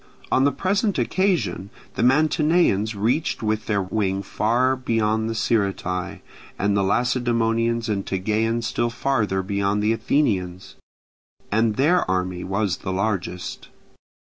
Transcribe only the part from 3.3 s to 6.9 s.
with their wing far beyond the Sciritae, and the